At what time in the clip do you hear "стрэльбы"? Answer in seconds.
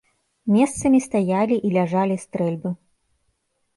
2.25-2.69